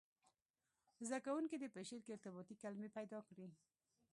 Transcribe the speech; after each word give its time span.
زده 1.07 1.19
کوونکي 1.25 1.55
دې 1.61 1.67
په 1.75 1.81
شعر 1.87 2.01
کې 2.03 2.13
ارتباطي 2.15 2.55
کلمي 2.61 2.89
پیدا 2.97 3.19
کړي. 3.27 3.47